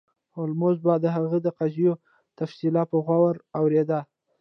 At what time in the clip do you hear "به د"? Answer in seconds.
0.85-1.05